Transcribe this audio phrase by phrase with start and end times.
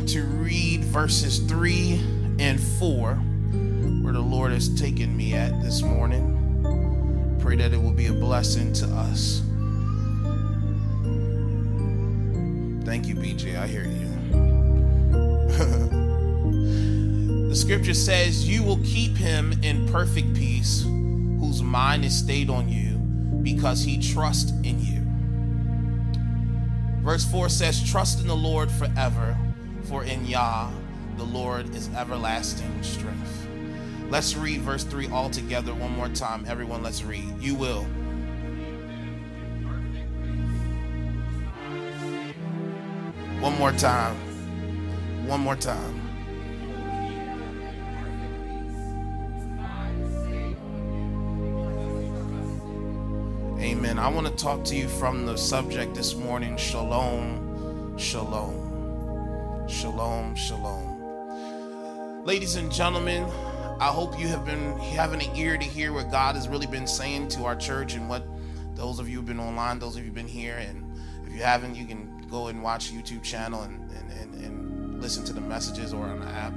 [0.00, 2.00] want to read verses 3
[2.38, 3.12] and 4,
[4.02, 7.36] where the Lord has taken me at this morning.
[7.38, 9.42] Pray that it will be a blessing to us.
[12.86, 13.58] Thank you, BJ.
[13.58, 14.08] I hear you.
[17.50, 22.70] the scripture says, You will keep him in perfect peace, whose mind is stayed on
[22.70, 22.96] you,
[23.42, 25.02] because he trusts in you.
[27.02, 29.36] Verse 4 says, Trust in the Lord forever,
[29.90, 30.70] for in Yah
[31.16, 33.48] the Lord is everlasting strength.
[34.08, 36.44] Let's read verse 3 all together one more time.
[36.46, 37.28] Everyone, let's read.
[37.40, 37.82] You will.
[43.40, 44.14] One more time.
[45.26, 46.00] One more time.
[53.58, 53.98] Amen.
[53.98, 58.59] I want to talk to you from the subject this morning Shalom, Shalom.
[59.70, 62.24] Shalom, Shalom.
[62.24, 63.22] Ladies and gentlemen,
[63.78, 66.88] I hope you have been having an ear to hear what God has really been
[66.88, 68.26] saying to our church and what
[68.74, 70.84] those of you who've been online, those of you who've been here, and
[71.24, 75.24] if you haven't, you can go and watch YouTube channel and, and, and, and listen
[75.24, 76.52] to the messages or on the app.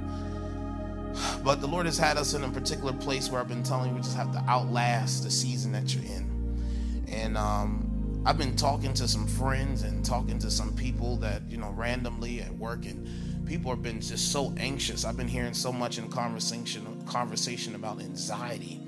[1.44, 3.94] But the Lord has had us in a particular place where I've been telling you
[3.94, 7.06] we just have to outlast the season that you're in.
[7.08, 7.93] And um,
[8.26, 12.40] I've been talking to some friends and talking to some people that, you know, randomly
[12.40, 13.06] at work, and
[13.46, 15.04] people have been just so anxious.
[15.04, 18.80] I've been hearing so much in conversation, conversation about anxiety,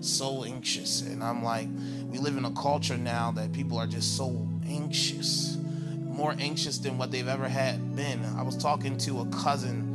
[0.00, 1.02] so anxious.
[1.02, 1.68] And I'm like,
[2.10, 5.56] we live in a culture now that people are just so anxious,
[6.08, 8.24] more anxious than what they've ever had been.
[8.36, 9.89] I was talking to a cousin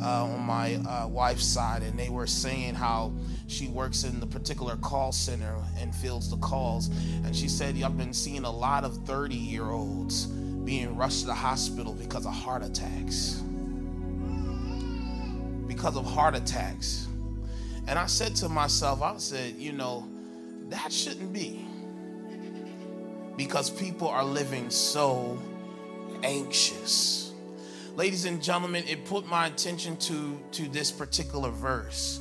[0.00, 3.12] uh, on my uh, wife's side, and they were saying how
[3.46, 6.88] she works in the particular call center and fields the calls.
[7.24, 11.26] And she said, I've been seeing a lot of 30 year olds being rushed to
[11.26, 13.42] the hospital because of heart attacks.
[15.66, 17.08] Because of heart attacks.
[17.86, 20.06] And I said to myself, I said, you know,
[20.68, 21.66] that shouldn't be.
[23.36, 25.38] Because people are living so
[26.22, 27.27] anxious.
[27.98, 32.20] Ladies and gentlemen, it put my attention to, to this particular verse.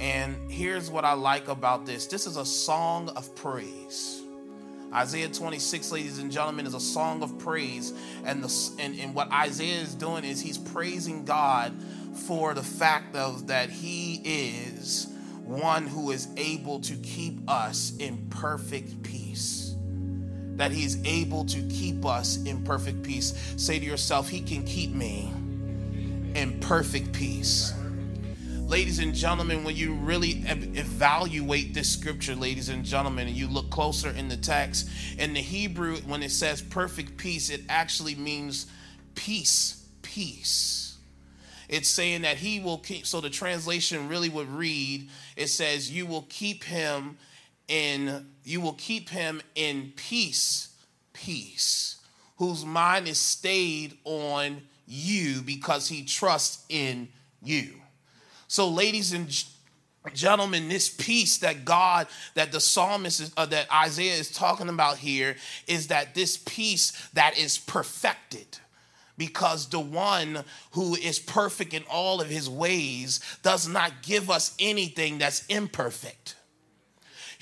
[0.00, 4.22] And here's what I like about this this is a song of praise.
[4.92, 7.92] Isaiah 26, ladies and gentlemen, is a song of praise.
[8.24, 11.72] And, the, and, and what Isaiah is doing is he's praising God
[12.26, 15.06] for the fact of that he is
[15.44, 19.63] one who is able to keep us in perfect peace.
[20.56, 23.54] That he's able to keep us in perfect peace.
[23.56, 25.32] Say to yourself, he can keep me
[26.34, 27.72] in perfect peace
[28.66, 33.70] ladies and gentlemen, when you really evaluate this scripture, ladies and gentlemen, and you look
[33.70, 34.88] closer in the text,
[35.18, 38.66] in the Hebrew, when it says perfect peace, it actually means
[39.14, 40.96] peace, peace.
[41.68, 46.06] It's saying that he will keep, so the translation really would read, it says, You
[46.06, 47.16] will keep him
[47.68, 50.74] in, you will keep him in peace,
[51.12, 51.96] peace,
[52.36, 57.08] whose mind is stayed on you because he trusts in
[57.42, 57.80] you.
[58.48, 59.28] So, ladies and
[60.12, 64.98] gentlemen, this peace that God, that the psalmist, is, uh, that Isaiah is talking about
[64.98, 65.36] here,
[65.66, 68.58] is that this peace that is perfected.
[69.16, 74.56] Because the one who is perfect in all of his ways does not give us
[74.58, 76.34] anything that's imperfect.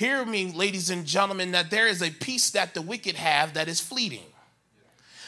[0.03, 3.69] Hear me, ladies and gentlemen, that there is a peace that the wicked have that
[3.69, 4.27] is fleeting.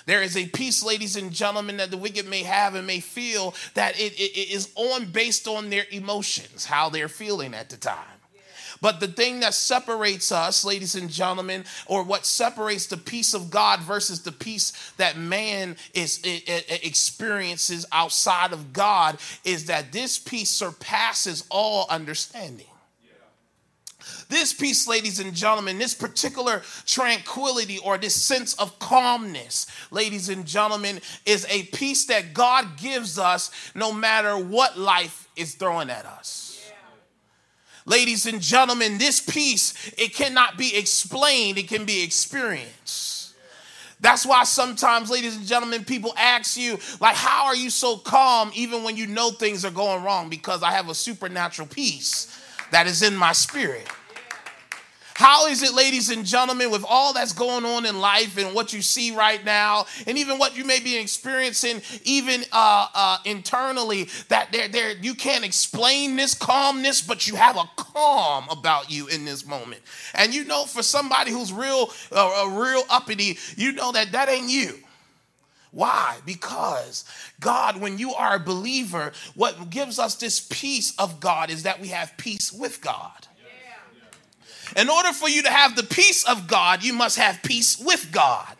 [0.05, 3.55] There is a peace, ladies and gentlemen, that the wicked may have and may feel
[3.75, 7.77] that it, it, it is on based on their emotions, how they're feeling at the
[7.77, 8.19] time.
[8.81, 13.53] But the thing that separates us, ladies and gentlemen, or what separates the peace of
[13.53, 20.51] God versus the peace that man is experiences outside of God is that this peace
[20.51, 22.67] surpasses all understanding.
[24.34, 30.45] This peace, ladies and gentlemen, this particular tranquility or this sense of calmness, ladies and
[30.45, 36.05] gentlemen, is a peace that God gives us no matter what life is throwing at
[36.05, 36.69] us.
[37.87, 43.37] Ladies and gentlemen, this peace, it cannot be explained, it can be experienced.
[44.00, 48.50] That's why sometimes, ladies and gentlemen, people ask you, like, how are you so calm
[48.56, 50.29] even when you know things are going wrong?
[50.29, 52.37] Because I have a supernatural peace
[52.73, 53.88] that is in my spirit.
[55.14, 58.72] How is it, ladies and gentlemen, with all that's going on in life and what
[58.72, 64.08] you see right now, and even what you may be experiencing, even uh, uh, internally,
[64.28, 69.06] that there, there, you can't explain this calmness, but you have a calm about you
[69.06, 69.82] in this moment.
[70.14, 74.50] And you know, for somebody who's real, uh, real uppity, you know that that ain't
[74.50, 74.81] you.
[75.70, 76.19] Why?
[76.26, 77.05] Because
[77.40, 81.81] God, when you are a believer, what gives us this peace of God is that
[81.81, 83.28] we have peace with God.
[84.76, 88.11] In order for you to have the peace of God, you must have peace with
[88.12, 88.56] God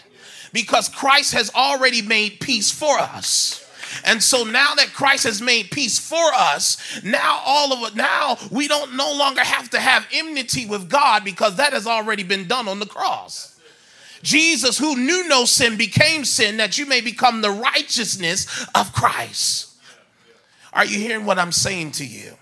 [0.53, 3.61] because Christ has already made peace for us.
[4.05, 8.39] And so now that Christ has made peace for us, now all of it, now
[8.51, 12.49] we don't no longer have to have enmity with God because that has already been
[12.49, 13.59] done on the cross.
[14.23, 19.75] Jesus, who knew no sin, became sin that you may become the righteousness of Christ.
[20.73, 22.33] Are you hearing what I'm saying to you?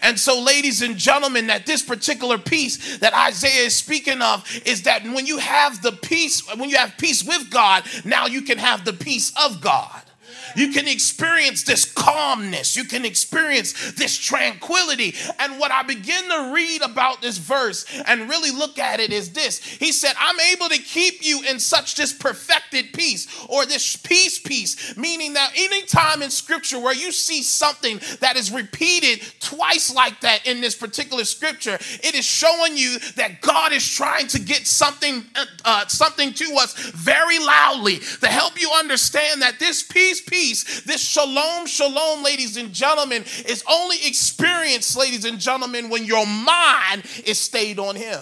[0.00, 4.82] And so, ladies and gentlemen, that this particular peace that Isaiah is speaking of is
[4.82, 8.58] that when you have the peace, when you have peace with God, now you can
[8.58, 10.02] have the peace of God.
[10.56, 12.76] You can experience this calmness.
[12.76, 15.14] You can experience this tranquility.
[15.38, 19.32] And what I begin to read about this verse and really look at it is
[19.32, 23.96] this He said, I'm able to keep you in such this perfected peace or this
[23.96, 29.94] peace, peace, meaning that anytime in scripture where you see something that is repeated twice
[29.94, 34.38] like that in this particular scripture, it is showing you that God is trying to
[34.38, 35.24] get something,
[35.64, 40.82] uh, something to us very loudly to help you understand that this peace, peace, peace,
[40.82, 47.04] this shalom, shalom, ladies and gentlemen, is only experienced, ladies and gentlemen, when your mind
[47.24, 48.20] is stayed on Him.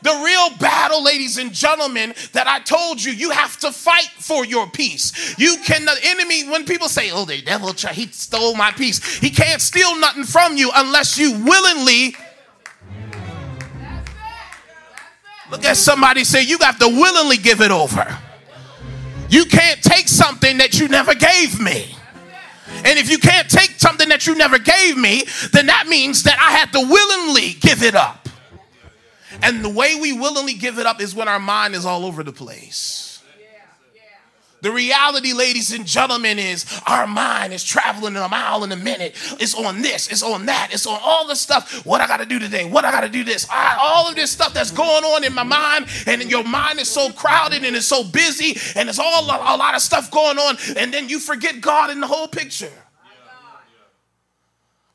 [0.00, 4.44] The real battle, ladies and gentlemen, that I told you, you have to fight for
[4.44, 5.36] your peace.
[5.36, 9.30] You can, the enemy, when people say, oh, the devil, he stole my peace, he
[9.30, 12.14] can't steal nothing from you unless you willingly.
[15.50, 18.16] Look at somebody say, you got to willingly give it over.
[19.28, 21.94] You can't take something that you never gave me.
[22.84, 26.38] And if you can't take something that you never gave me, then that means that
[26.38, 28.28] I had to willingly give it up.
[29.42, 32.22] And the way we willingly give it up is when our mind is all over
[32.22, 33.07] the place.
[34.60, 39.14] The reality, ladies and gentlemen, is our mind is traveling a mile in a minute.
[39.38, 41.86] It's on this, it's on that, it's on all the stuff.
[41.86, 44.16] What I got to do today, what I got to do this, I, all of
[44.16, 47.76] this stuff that's going on in my mind, and your mind is so crowded and
[47.76, 51.08] it's so busy, and it's all a, a lot of stuff going on, and then
[51.08, 52.72] you forget God in the whole picture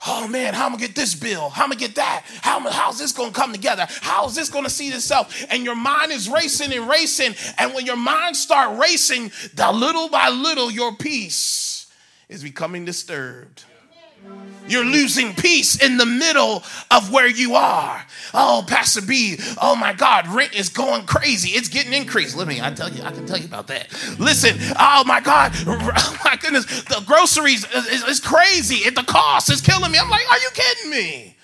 [0.07, 1.49] oh man, how am I gonna get this bill?
[1.49, 2.23] How am I gonna get that?
[2.41, 3.87] How, how's this gonna come together?
[4.01, 5.45] How is this gonna see itself?
[5.49, 7.35] And your mind is racing and racing.
[7.57, 11.91] And when your mind start racing, the little by little, your peace
[12.29, 13.63] is becoming disturbed.
[14.67, 18.05] You're losing peace in the middle of where you are.
[18.33, 21.49] Oh, Pastor B, oh my God, rent is going crazy.
[21.49, 22.37] It's getting increased.
[22.37, 23.91] Let me, I tell you, I can tell you about that.
[24.19, 28.89] Listen, oh my God, oh my goodness, the groceries is, is crazy.
[28.89, 29.99] The cost is killing me.
[29.99, 31.37] I'm like, are you kidding me?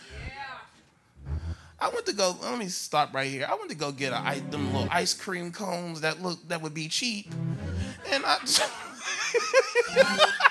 [1.81, 2.35] I went to go.
[2.41, 3.47] Let me stop right here.
[3.49, 6.73] I went to go get a, them little ice cream cones that look that would
[6.73, 7.33] be cheap,
[8.11, 8.37] and I.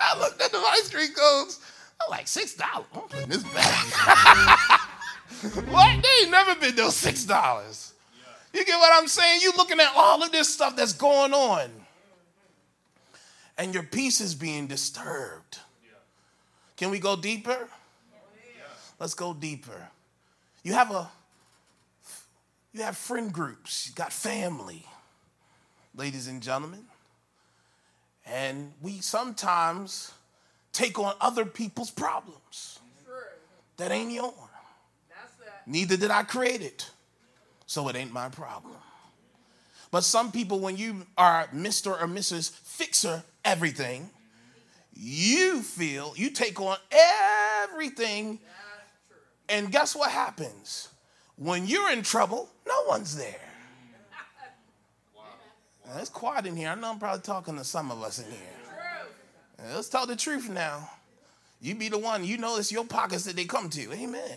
[0.00, 1.60] I looked at the ice cream cones.
[2.00, 2.86] I'm like, six dollars.
[2.94, 4.80] I'm putting this back.
[5.68, 6.02] what?
[6.02, 7.92] They ain't never been those six dollars.
[8.52, 9.40] You get what I'm saying?
[9.42, 11.70] You looking at all of this stuff that's going on.
[13.58, 15.58] And your peace is being disturbed.
[16.76, 17.68] Can we go deeper?
[18.98, 19.88] Let's go deeper.
[20.62, 21.10] You have a
[22.72, 24.84] you have friend groups, you got family.
[25.94, 26.84] Ladies and gentlemen,
[28.26, 30.12] and we sometimes
[30.72, 32.80] take on other people's problems
[33.76, 34.34] that ain't yours.
[35.66, 36.90] Neither did I create it,
[37.66, 38.74] so it ain't my problem.
[39.90, 41.92] But some people, when you are Mr.
[42.00, 42.50] or Mrs.
[42.50, 44.10] Fixer everything,
[44.94, 46.76] you feel you take on
[47.62, 48.38] everything.
[49.48, 50.88] And guess what happens?
[51.36, 53.45] When you're in trouble, no one's there.
[55.86, 56.68] Now, it's quiet in here.
[56.68, 59.74] I know I'm probably talking to some of us in here.
[59.74, 60.90] let's tell the truth now.
[61.60, 63.92] You be the one, you know it's your pockets that they come to.
[63.92, 64.36] Amen.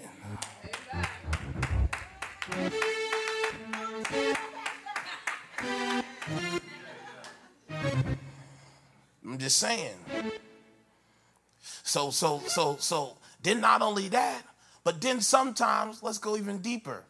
[9.26, 9.96] I'm just saying.
[11.84, 14.44] So, so, so, so, then not only that,
[14.84, 17.04] but then sometimes, let's go even deeper.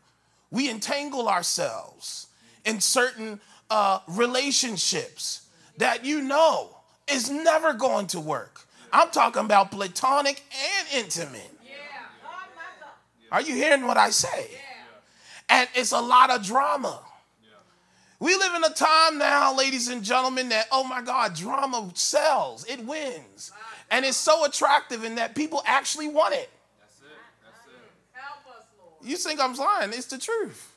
[0.49, 2.27] We entangle ourselves
[2.65, 5.47] in certain uh, relationships
[5.77, 6.75] that you know
[7.09, 8.61] is never going to work.
[8.91, 11.51] I'm talking about platonic and intimate.
[13.31, 14.49] Are you hearing what I say?
[15.49, 16.99] And it's a lot of drama.
[18.19, 22.65] We live in a time now, ladies and gentlemen, that, oh my God, drama sells,
[22.65, 23.51] it wins.
[23.89, 26.49] And it's so attractive in that people actually want it.
[26.79, 27.05] That's it.
[27.43, 27.67] That's
[29.03, 29.09] it.
[29.09, 29.91] You think I'm lying?
[29.93, 30.75] It's the truth.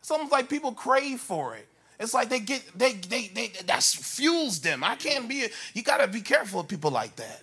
[0.00, 1.68] It's almost like people crave for it.
[2.00, 4.82] It's like they get they they they that fuels them.
[4.82, 5.46] I can't be.
[5.74, 7.42] You got to be careful of people like that.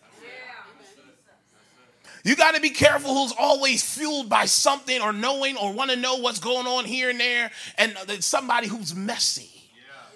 [2.23, 5.95] You got to be careful who's always fueled by something or knowing or want to
[5.95, 9.49] know what's going on here and there, and uh, somebody who's messy.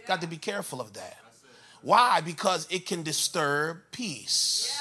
[0.07, 1.17] Got to be careful of that.
[1.83, 2.19] Why?
[2.21, 4.77] Because it can disturb peace.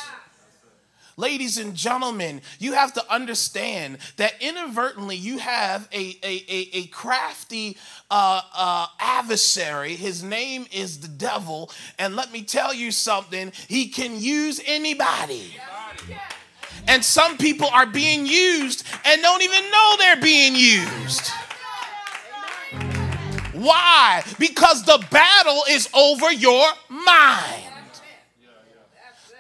[1.21, 6.87] Ladies and gentlemen, you have to understand that inadvertently you have a, a, a, a
[6.87, 7.77] crafty
[8.11, 9.97] uh, uh, adversary.
[9.97, 11.71] His name is the devil.
[11.99, 15.57] And let me tell you something, he can use anybody.
[16.89, 21.31] And some people are being used and don't even know they're being used.
[23.53, 24.23] Why?
[24.39, 27.80] Because the battle is over your mind.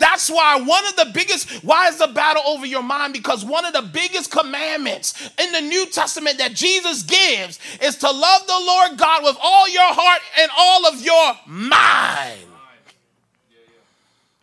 [0.01, 3.13] That's why one of the biggest, why is the battle over your mind?
[3.13, 8.11] Because one of the biggest commandments in the New Testament that Jesus gives is to
[8.11, 12.41] love the Lord God with all your heart and all of your mind.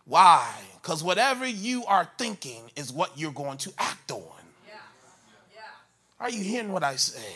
[0.04, 0.48] Why?
[0.80, 4.22] Because whatever you are thinking is what you're going to act on.
[6.20, 7.32] Are you hearing what I say?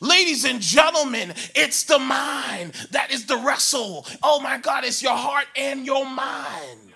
[0.00, 4.06] Ladies and gentlemen, it's the mind that is the wrestle.
[4.22, 6.93] Oh my God, it's your heart and your mind.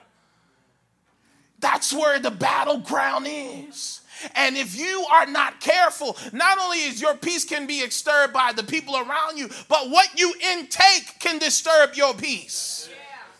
[1.60, 4.00] That's where the battleground is.
[4.34, 8.52] And if you are not careful, not only is your peace can be disturbed by
[8.52, 12.88] the people around you, but what you intake can disturb your peace.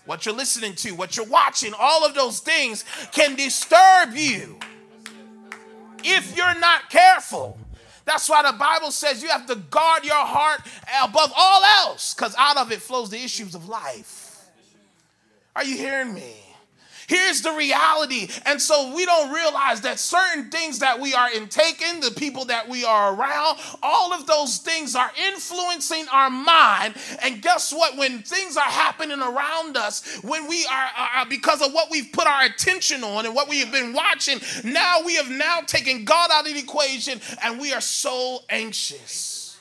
[0.04, 4.58] What you're listening to, what you're watching, all of those things can disturb you
[6.02, 7.58] if you're not careful.
[8.04, 10.62] That's why the Bible says you have to guard your heart
[11.04, 14.48] above all else, because out of it flows the issues of life.
[15.54, 16.32] Are you hearing me?
[17.08, 18.28] Here's the reality.
[18.44, 22.68] And so we don't realize that certain things that we are intaking, the people that
[22.68, 26.96] we are around, all of those things are influencing our mind.
[27.22, 27.96] And guess what?
[27.96, 32.26] When things are happening around us, when we are, uh, because of what we've put
[32.26, 36.30] our attention on and what we have been watching, now we have now taken God
[36.30, 39.58] out of the equation and we are so anxious.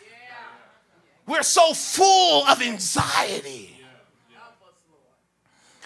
[1.26, 3.77] We're so full of anxiety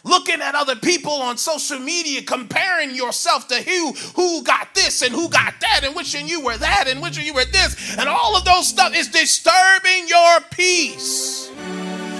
[0.03, 5.13] looking at other people on social media, comparing yourself to who who got this and
[5.13, 8.35] who got that, and wishing you were that and wishing you were this, and all
[8.35, 11.49] of those stuff is disturbing your peace.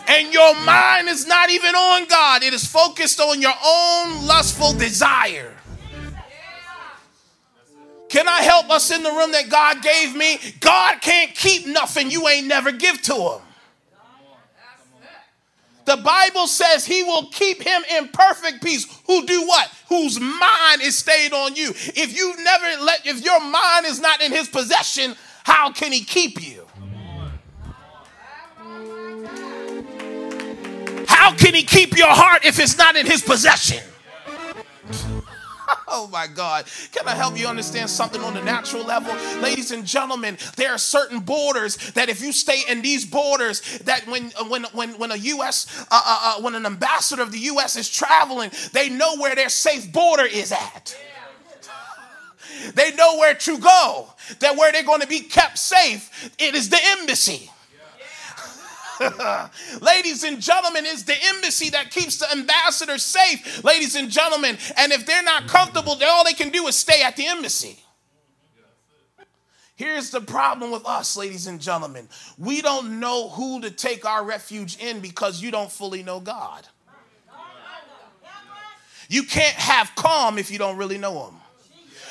[0.07, 4.73] And your mind is not even on God, it is focused on your own lustful
[4.73, 5.53] desire.
[8.09, 10.37] Can I help us in the room that God gave me?
[10.59, 13.41] God can't keep nothing you ain't never give to him.
[15.91, 18.87] The Bible says he will keep him in perfect peace.
[19.07, 19.69] Who do what?
[19.89, 21.71] Whose mind is stayed on you.
[21.71, 26.05] If you never let, if your mind is not in his possession, how can he
[26.05, 26.65] keep you?
[31.09, 33.83] How can he keep your heart if it's not in his possession?
[35.93, 36.65] Oh my God.
[36.93, 39.13] Can I help you understand something on the natural level?
[39.41, 44.07] Ladies and gentlemen, there are certain borders that if you stay in these borders, that
[44.07, 47.75] when when when when a US uh, uh, uh, when an ambassador of the US
[47.75, 50.95] is traveling, they know where their safe border is at.
[52.73, 54.13] They know where to go.
[54.39, 57.51] That where they're going to be kept safe, it is the embassy.
[59.81, 64.57] Ladies and gentlemen, it's the embassy that keeps the ambassador safe, ladies and gentlemen.
[64.77, 67.79] And if they're not comfortable, all they can do is stay at the embassy.
[69.75, 72.07] Here's the problem with us, ladies and gentlemen.
[72.37, 76.67] We don't know who to take our refuge in because you don't fully know God.
[79.09, 81.35] You can't have calm if you don't really know Him.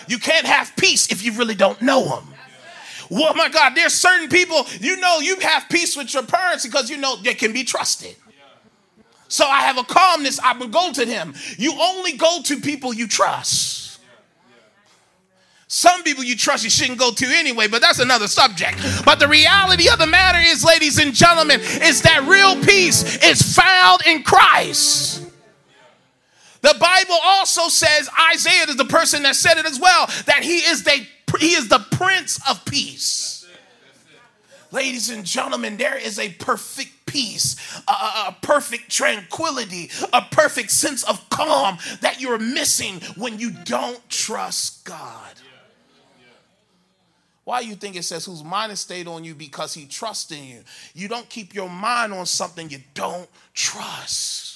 [0.09, 2.30] You can't have peace if you really don't know Him.
[3.11, 6.89] Oh my God, there's certain people, you know, you have peace with your parents because
[6.89, 8.15] you know they can be trusted.
[9.29, 11.35] So I have a calmness, I would go to them.
[11.57, 14.01] You only go to people you trust.
[15.73, 18.79] Some people you trust you shouldn't go to anyway, but that's another subject.
[19.05, 23.55] But the reality of the matter is, ladies and gentlemen, is that real peace is
[23.55, 25.25] found in Christ.
[26.63, 30.57] The Bible also says, Isaiah is the person that said it as well, that he
[30.57, 31.07] is the
[31.39, 33.47] he is the Prince of Peace.
[34.73, 37.57] Ladies and gentlemen, there is a perfect peace,
[37.89, 44.09] a, a, perfect tranquility, a perfect sense of calm that you're missing when you don't
[44.09, 45.35] trust God.
[47.43, 50.45] Why you think it says whose mind is stayed on you because he trusts in
[50.45, 50.61] you?
[50.95, 54.50] You don't keep your mind on something you don't trust.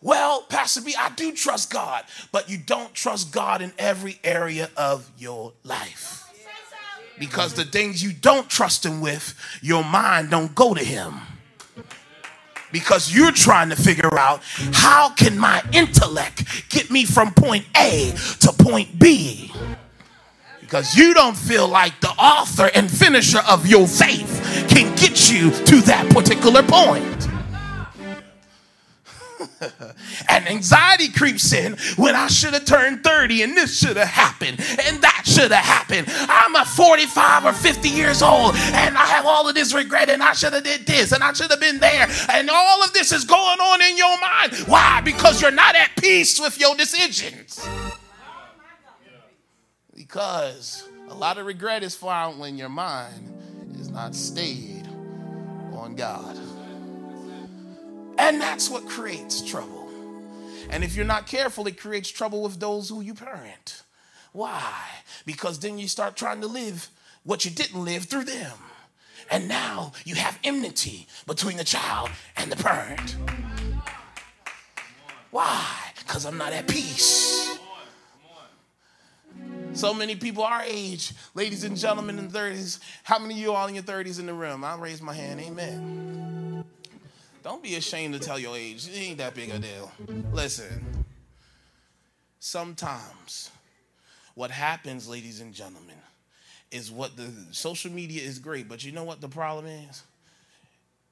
[0.00, 4.70] Well, Pastor B, I do trust God, but you don't trust God in every area
[4.76, 6.24] of your life.
[7.18, 11.14] Because the things you don't trust him with, your mind don't go to him.
[12.70, 18.12] Because you're trying to figure out how can my intellect get me from point A
[18.40, 19.52] to point B?
[20.60, 25.50] Because you don't feel like the author and finisher of your faith can get you
[25.50, 27.37] to that particular point.
[30.28, 34.58] and anxiety creeps in when I should have turned 30 and this should have happened
[34.60, 36.06] and that should have happened.
[36.10, 40.22] I'm a 45 or 50 years old and I have all of this regret and
[40.22, 43.12] I should have did this and I should have been there and all of this
[43.12, 44.54] is going on in your mind.
[44.66, 45.00] Why?
[45.00, 47.66] Because you're not at peace with your decisions.
[49.94, 54.86] Because a lot of regret is found when your mind is not stayed
[55.72, 56.36] on God.
[58.28, 59.88] And that's what creates trouble.
[60.68, 63.82] And if you're not careful, it creates trouble with those who you parent.
[64.32, 64.84] Why?
[65.24, 66.90] Because then you start trying to live
[67.24, 68.52] what you didn't live through them.
[69.30, 73.16] And now you have enmity between the child and the parent.
[75.30, 75.64] Why?
[75.98, 77.58] Because I'm not at peace.
[79.72, 83.52] So many people our age, ladies and gentlemen in the 30s, how many of you
[83.52, 84.64] all in your 30s in the room?
[84.64, 85.40] I'll raise my hand.
[85.40, 86.47] Amen.
[87.42, 88.88] Don't be ashamed to tell your age.
[88.88, 89.92] It ain't that big a deal.
[90.32, 91.04] Listen,
[92.38, 93.50] sometimes
[94.34, 95.96] what happens, ladies and gentlemen,
[96.70, 100.02] is what the social media is great, but you know what the problem is?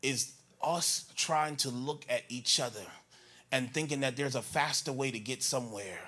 [0.02, 2.84] Is us trying to look at each other
[3.52, 6.00] and thinking that there's a faster way to get somewhere,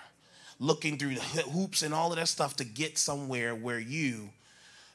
[0.58, 4.30] looking through the hoops and all of that stuff to get somewhere where you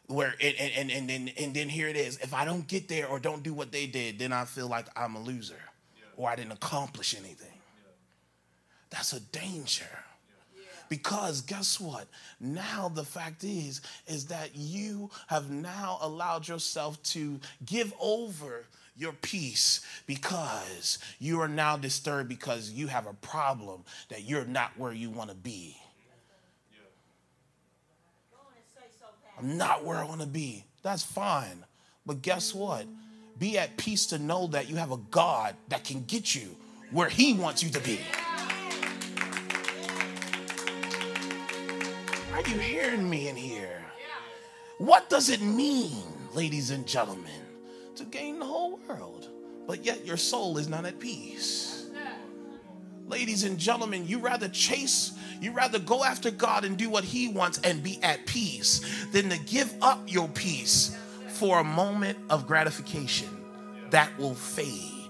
[0.08, 2.18] where and and and and, and then here it is.
[2.18, 4.88] If i don't get there or don't do what they did then i feel like
[4.96, 5.56] i'm a loser
[5.96, 6.04] yeah.
[6.18, 7.48] or i didn't accomplish anything.
[7.52, 7.92] Yeah.
[8.90, 9.86] that's a danger.
[10.90, 12.08] Because guess what?
[12.40, 19.14] Now the fact is is that you have now allowed yourself to give over your
[19.14, 24.94] peace because you are now disturbed because you have a problem that you're not where
[24.94, 25.76] you want to be
[29.38, 30.66] I'm not where I want to be.
[30.84, 31.66] That's fine.
[32.06, 32.86] But guess what?
[33.40, 36.56] Be at peace to know that you have a God that can get you
[36.92, 38.00] where He wants you to be.
[42.34, 43.84] Are you hearing me in here?
[44.78, 47.32] What does it mean, ladies and gentlemen,
[47.96, 49.30] to gain the whole world,
[49.68, 51.86] but yet your soul is not at peace?
[53.08, 57.28] Ladies and gentlemen, you rather chase you rather go after God and do what He
[57.28, 62.48] wants and be at peace than to give up your peace for a moment of
[62.48, 63.30] gratification
[63.90, 65.03] that will fade.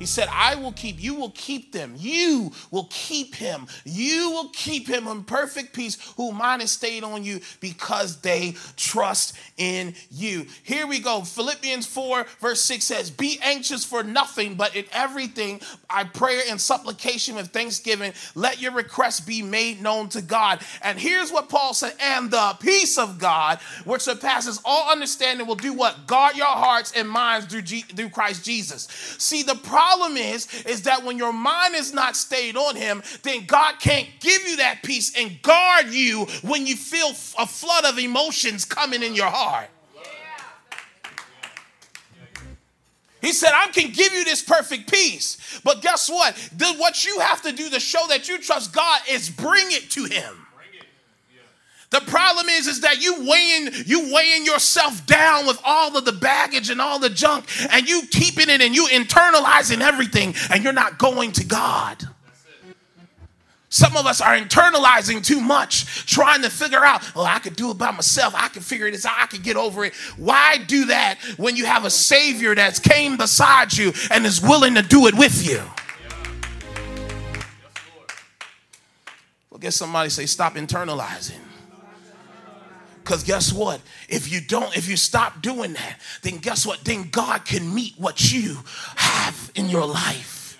[0.00, 1.94] He said, I will keep, you will keep them.
[1.94, 3.66] You will keep him.
[3.84, 8.54] You will keep him in perfect peace, who mind is stayed on you because they
[8.78, 10.46] trust in you.
[10.62, 11.20] Here we go.
[11.20, 15.60] Philippians 4, verse 6 says, Be anxious for nothing, but in everything,
[15.90, 20.60] I pray and supplication with thanksgiving, let your requests be made known to God.
[20.80, 25.56] And here's what Paul said, and the peace of God, which surpasses all understanding, will
[25.56, 26.06] do what?
[26.06, 28.88] Guard your hearts and minds through, G- through Christ Jesus.
[29.18, 33.02] See, the problem problem is, is that when your mind is not stayed on him,
[33.22, 37.84] then God can't give you that peace and guard you when you feel a flood
[37.84, 39.68] of emotions coming in your heart.
[43.20, 45.60] He said, I can give you this perfect peace.
[45.62, 46.34] But guess what?
[46.56, 49.90] The, what you have to do to show that you trust God is bring it
[49.90, 50.46] to Him.
[51.90, 56.12] The problem is, is that you weighing, you weighing yourself down with all of the
[56.12, 60.72] baggage and all the junk, and you keeping it and you internalizing everything, and you're
[60.72, 62.04] not going to God.
[63.72, 67.70] Some of us are internalizing too much, trying to figure out, oh, I could do
[67.70, 68.34] it by myself.
[68.36, 69.14] I can figure this out.
[69.16, 69.94] I can get over it.
[70.16, 74.74] Why do that when you have a Savior that's came beside you and is willing
[74.74, 75.62] to do it with you?
[79.52, 81.38] Look at somebody say, stop internalizing.
[83.10, 83.80] Because guess what?
[84.08, 86.84] If you don't, if you stop doing that, then guess what?
[86.84, 88.58] Then God can meet what you
[88.94, 90.56] have in your life.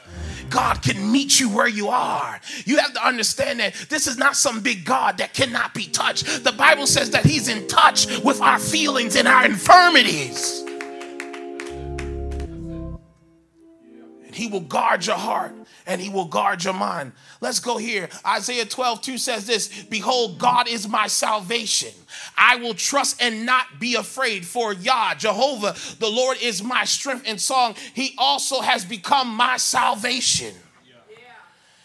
[0.48, 2.40] God can meet you where you are.
[2.64, 6.42] You have to understand that this is not some big God that cannot be touched.
[6.42, 10.64] The Bible says that He's in touch with our feelings and our infirmities.
[14.40, 15.52] He will guard your heart
[15.86, 17.12] and he will guard your mind.
[17.42, 18.08] Let's go here.
[18.26, 21.92] Isaiah 12, 2 says this Behold, God is my salvation.
[22.38, 24.46] I will trust and not be afraid.
[24.46, 27.74] For Yah, Jehovah, the Lord is my strength and song.
[27.92, 30.54] He also has become my salvation.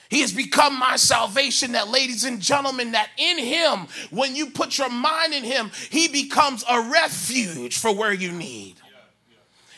[0.10, 1.74] He has become my salvation.
[1.74, 6.08] That, ladies and gentlemen, that in Him, when you put your mind in Him, He
[6.08, 8.76] becomes a refuge for where you need.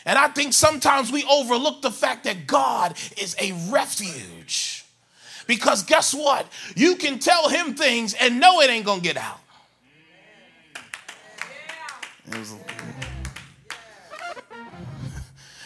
[0.08, 4.86] And I think sometimes we overlook the fact that God is a refuge.
[5.46, 6.46] Because guess what?
[6.74, 9.38] You can tell Him things and know it ain't gonna get out.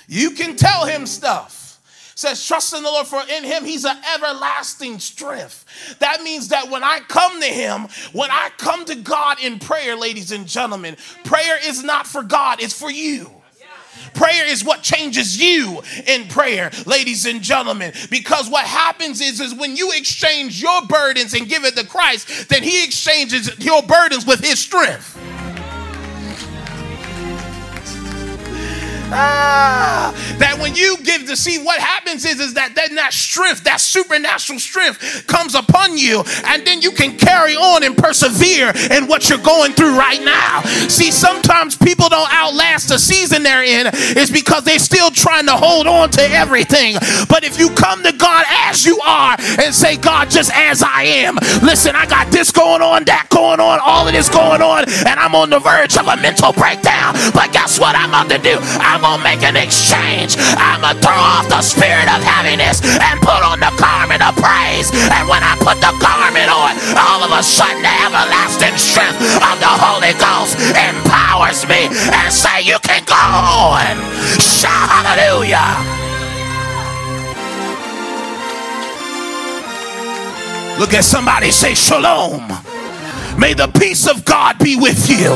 [0.08, 1.78] You can tell Him stuff
[2.14, 5.96] says, Trust in the Lord, for in him he's an everlasting strength.
[5.98, 9.96] That means that when I come to him, when I come to God in prayer,
[9.96, 13.41] ladies and gentlemen, prayer is not for God, it's for you.
[14.14, 17.92] Prayer is what changes you in prayer, ladies and gentlemen.
[18.10, 22.48] Because what happens is, is when you exchange your burdens and give it to Christ,
[22.48, 25.18] then He exchanges your burdens with His strength.
[29.12, 33.64] Ah, that when you give to see what happens is, is that then that strength,
[33.64, 39.06] that supernatural strength comes upon you, and then you can carry on and persevere in
[39.06, 40.62] what you're going through right now.
[40.88, 45.56] See, sometimes people don't outlast the season they're in, is because they're still trying to
[45.56, 46.96] hold on to everything.
[47.28, 51.02] But if you come to God as you are and say, God, just as I
[51.02, 54.84] am, listen, I got this going on, that going on, all of this going on,
[54.88, 57.14] and I'm on the verge of a mental breakdown.
[57.34, 58.58] But guess what I'm about to do?
[58.80, 60.38] I'm Gonna make an exchange.
[60.38, 64.94] I'm gonna throw off the spirit of heaviness and put on the garment of praise.
[64.94, 69.58] And when I put the garment on, all of a sudden the everlasting strength of
[69.58, 73.98] the Holy Ghost empowers me and say, You can go on.
[74.38, 75.66] Shout hallelujah.
[80.78, 82.71] Look at somebody say shalom.
[83.42, 85.34] May the peace of God be with you.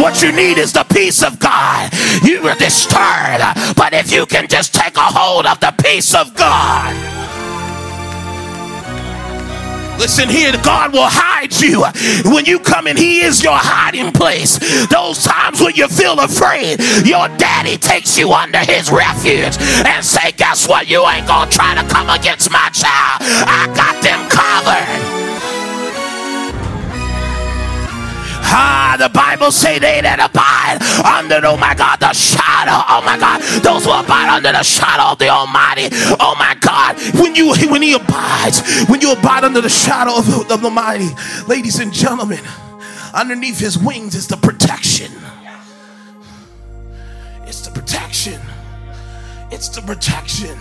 [0.00, 1.92] What you need is the peace of God.
[2.22, 6.34] You were disturbed, but if you can just take a hold of the peace of
[6.34, 6.96] God.
[9.98, 11.84] Listen here, God will hide you
[12.32, 12.96] when you come in.
[12.96, 14.58] He is your hiding place.
[14.86, 20.32] Those times when you feel afraid, your daddy takes you under his refuge and say,
[20.32, 20.88] guess what?
[20.88, 23.20] You ain't gonna try to come against my child.
[23.20, 25.23] I got them covered.
[28.56, 33.18] Ah, the Bible say they that abide under, oh my God, the shadow, oh my
[33.18, 35.88] God, those who abide under the shadow of the Almighty,
[36.20, 40.28] oh my God, when you when He abides, when you abide under the shadow of,
[40.28, 41.10] of the Almighty,
[41.48, 42.38] ladies and gentlemen,
[43.12, 45.10] underneath His wings is the protection.
[47.42, 48.40] It's the protection.
[49.50, 50.56] It's the protection.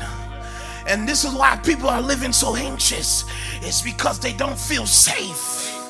[0.87, 3.23] And this is why people are living so anxious.
[3.61, 5.82] It's because they don't feel safe.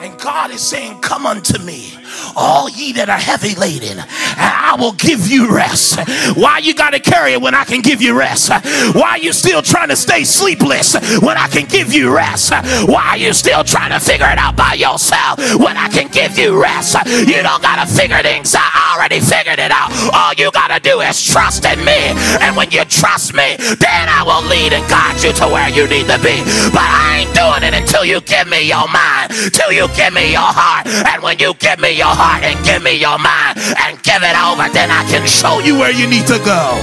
[0.00, 1.92] And God is saying, Come unto me,
[2.34, 4.08] all ye that are heavy laden, and
[4.40, 6.00] I will give you rest.
[6.38, 8.48] Why you got to carry it when I can give you rest?
[8.94, 12.50] Why you still trying to stay sleepless when I can give you rest?
[12.88, 16.38] Why are you still trying to figure it out by yourself when I can give
[16.38, 16.96] you rest?
[17.04, 18.72] You don't got to figure things out.
[18.72, 19.92] I already figured it out.
[20.16, 22.16] All you got to do is trust in me.
[22.40, 25.84] And when you trust me, then I will lead and guide you to where you
[25.92, 26.40] need to be.
[26.72, 30.32] But I ain't doing it until you give me your mind, till you give me
[30.32, 30.86] your heart.
[30.86, 34.36] And when you give me your heart and give me your mind and give it
[34.36, 36.80] over, then I can show you where you need to go.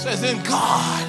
[0.00, 1.06] says in God.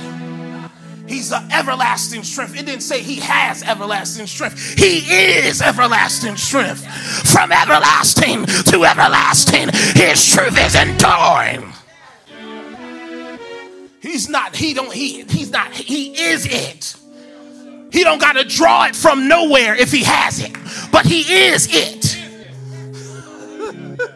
[1.08, 2.58] He's the everlasting strength.
[2.58, 4.78] It didn't say he has everlasting strength.
[4.78, 6.86] He is everlasting strength.
[7.32, 11.72] From everlasting to everlasting, his truth is enduring.
[14.02, 16.96] He's not, he don't, he, he's not, he is it.
[17.92, 20.54] He don't got to draw it from nowhere if he has it,
[20.92, 22.18] but he is it.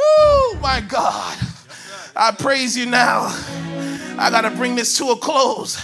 [0.00, 1.38] oh my God.
[2.14, 3.26] I praise you now.
[4.18, 5.76] I got to bring this to a close.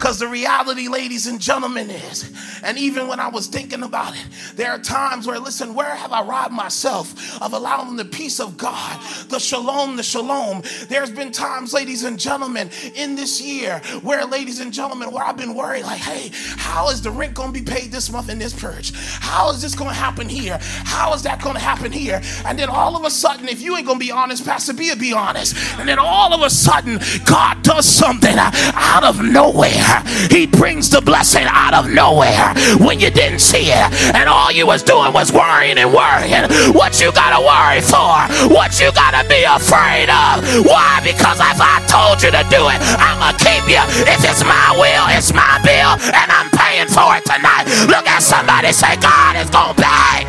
[0.00, 2.32] Because the reality, ladies and gentlemen, is,
[2.64, 6.10] and even when I was thinking about it, there are times where, listen, where have
[6.10, 10.62] I robbed myself of allowing the peace of God, the shalom, the shalom?
[10.88, 15.36] There's been times, ladies and gentlemen, in this year where, ladies and gentlemen, where I've
[15.36, 18.38] been worried, like, hey, how is the rent going to be paid this month in
[18.38, 18.92] this purge?
[18.94, 20.56] How is this going to happen here?
[20.62, 22.22] How is that going to happen here?
[22.46, 24.96] And then all of a sudden, if you ain't going to be honest, Pastor Bia,
[24.96, 25.54] be honest.
[25.78, 29.89] And then all of a sudden, God does something out of nowhere.
[30.30, 33.88] He brings the blessing out of nowhere when you didn't see it.
[34.14, 36.46] And all you was doing was worrying and worrying.
[36.74, 38.52] What you gotta worry for?
[38.52, 40.44] What you gotta be afraid of?
[40.66, 41.00] Why?
[41.02, 43.82] Because if I told you to do it, I'ma keep you.
[44.06, 47.66] If it's my will, it's my bill, and I'm paying for it tonight.
[47.86, 50.26] Look at somebody say, God is gonna pay.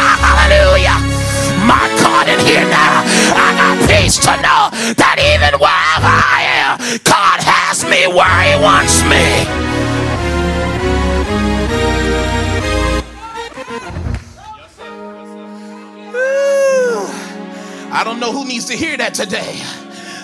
[0.00, 1.09] Hallelujah.
[1.66, 3.04] My God in here now.
[3.36, 8.54] I got peace to know that even wherever I am, God has me where He
[8.62, 9.70] wants me.
[17.92, 19.60] I don't know who needs to hear that today.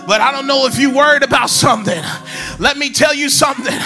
[0.07, 2.03] But I don't know if you worried about something.
[2.59, 3.79] Let me tell you something.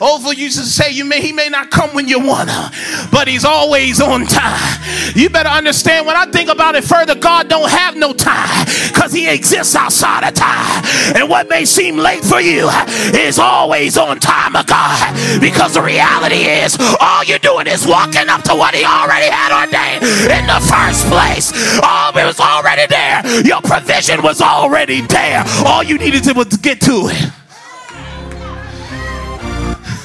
[0.00, 2.70] Over used to say you may he may not come when you want him,
[3.10, 4.80] but he's always on time.
[5.14, 9.12] You better understand when I think about it further, God don't have no time because
[9.12, 10.84] he exists outside of time.
[11.16, 12.70] And what may seem late for you
[13.14, 15.40] is always on time of God.
[15.40, 19.52] Because the reality is all you're doing is walking up to what he already had
[19.52, 21.52] ordained in the first place.
[21.82, 23.22] All it was already there.
[23.42, 25.44] Your provision was already there.
[25.64, 27.32] All you needed to was to get to it.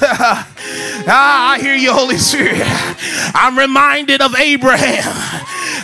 [0.00, 2.62] ah, I hear you, Holy Spirit.
[3.34, 5.02] I'm reminded of Abraham.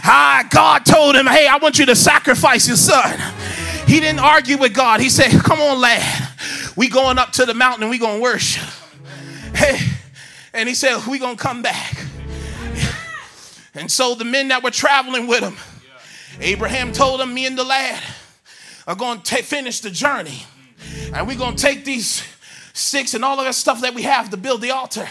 [0.07, 3.19] Ah, God told him, Hey, I want you to sacrifice your son.
[3.87, 5.01] He didn't argue with God.
[5.01, 6.29] He said, Come on, lad.
[6.77, 8.69] We going up to the mountain and we gonna worship.
[9.55, 9.81] Hey,
[10.53, 11.97] and he said, We gonna come back.
[13.75, 15.57] And so the men that were traveling with him,
[16.41, 18.01] Abraham told them, Me and the lad
[18.87, 20.45] are going to finish the journey.
[21.13, 22.23] And we're going to take these
[22.73, 25.09] sticks and all of that stuff that we have to build the altar.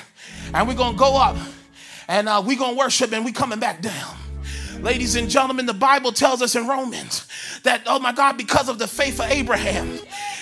[0.54, 1.38] And we're going to go up
[2.08, 4.16] and uh, we're going to worship and we're coming back down.
[4.84, 7.26] Ladies and gentlemen, the Bible tells us in Romans
[7.64, 9.98] that, oh my God, because of the faith of Abraham,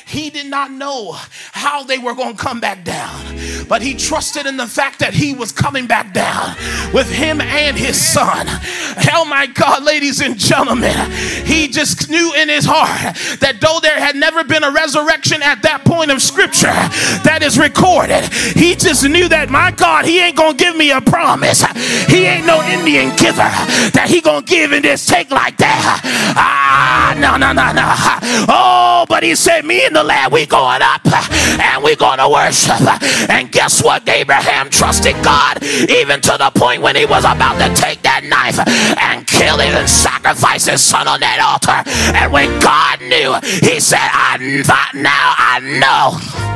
[0.08, 1.12] he did not know
[1.51, 3.38] how they were going to come back down,
[3.69, 6.56] but he trusted in the fact that he was coming back down
[6.91, 8.47] with him and his son.
[9.13, 11.12] Oh my God, ladies and gentlemen,
[11.45, 15.62] he just knew in his heart that though there had never been a resurrection at
[15.62, 16.73] that point of scripture
[17.21, 18.23] that is recorded,
[18.56, 21.62] he just knew that my God, he ain't going to give me a promise.
[22.08, 23.38] He ain't no Indian giver
[23.93, 26.02] that he going to give and just take like that.
[26.36, 27.88] Ah, no, no, no, no.
[28.48, 32.82] Oh, but he said, me and the land, we going up and we to worship.
[33.30, 34.08] And guess what?
[34.08, 38.60] Abraham trusted God even to the point when he was about to take that knife
[39.00, 41.89] and kill it and sacrifice his son on that altar.
[42.17, 43.34] And when God knew,
[43.67, 44.38] he said, I
[44.94, 46.50] now I know.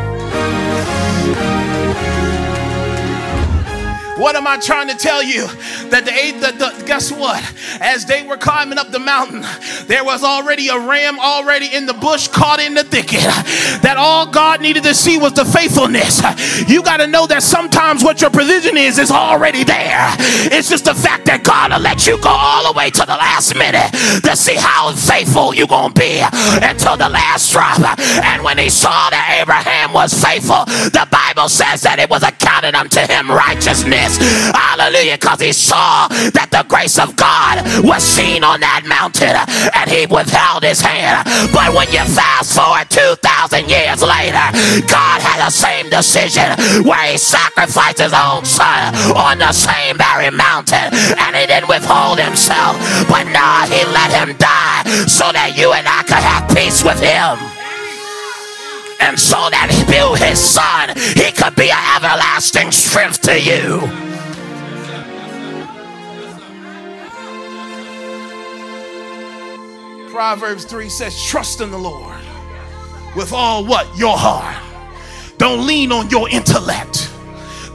[4.17, 5.47] What am I trying to tell you?
[5.91, 7.43] That the, the, the guess what?
[7.81, 9.43] As they were climbing up the mountain,
[9.87, 13.23] there was already a ram already in the bush caught in the thicket.
[13.83, 16.21] That all God needed to see was the faithfulness.
[16.69, 20.07] You got to know that sometimes what your provision is is already there.
[20.47, 23.19] It's just the fact that God will let you go all the way to the
[23.19, 23.91] last minute
[24.23, 26.23] to see how faithful you're going to be
[26.63, 27.83] until the last drop.
[28.23, 30.63] And when he saw that Abraham was faithful,
[30.95, 34.04] the Bible says that it was accounted unto him righteousness.
[34.53, 35.17] Hallelujah.
[35.17, 39.33] Because he saw that the grace of God was seen on that mountain
[39.73, 41.25] and he withheld his hand.
[41.51, 44.45] But when you fast forward 2,000 years later,
[44.85, 46.53] God had the same decision
[46.85, 52.19] where he sacrificed his own son on the same very mountain and he didn't withhold
[52.19, 52.77] himself.
[53.07, 56.99] But now he let him die so that you and I could have peace with
[56.99, 57.54] him
[59.05, 63.79] and so that through his son he could be an everlasting strength to you.
[70.09, 72.17] Proverbs 3 says, Trust in the Lord
[73.15, 73.85] with all what?
[73.97, 74.61] Your heart.
[75.37, 77.11] Don't lean on your intellect.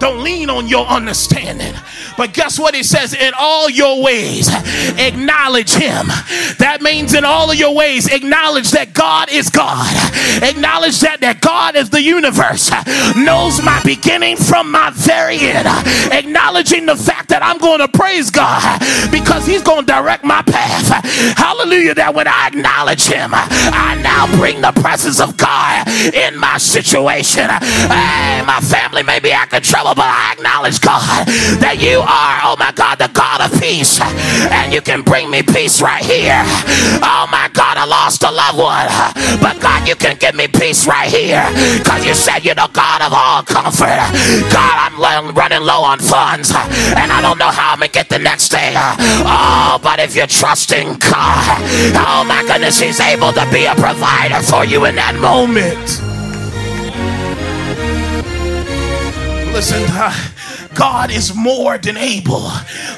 [0.00, 1.74] Don't lean on your understanding.
[2.16, 3.12] But guess what it says?
[3.12, 4.48] In all your ways,
[4.98, 6.06] acknowledge him.
[6.58, 9.86] That means in all of your ways, acknowledge that God is God.
[10.42, 12.70] Acknowledge that, that God is the universe,
[13.14, 15.68] knows my beginning from my very end.
[16.12, 18.80] Acknowledging the fact that I'm going to praise God
[19.12, 21.04] because he's going to direct my path.
[21.36, 21.94] Hallelujah.
[21.94, 27.50] That when I acknowledge him, I now bring the presence of God in my situation.
[27.50, 31.26] Hey, my family may be acting trouble but I acknowledge, God,
[31.60, 34.00] that you are, oh my God, the God of peace.
[34.50, 36.42] And you can bring me peace right here.
[37.02, 38.88] Oh my God, I lost a loved one.
[39.40, 41.44] But God, you can give me peace right here.
[41.78, 44.00] Because you said you're the God of all comfort.
[44.52, 46.50] God, I'm running low on funds.
[46.50, 48.72] And I don't know how I'm going to get the next day.
[48.76, 51.58] Oh, but if you're trusting God,
[51.96, 56.09] oh my goodness, He's able to be a provider for you in that moment.
[59.60, 62.48] Listen, God is more than able.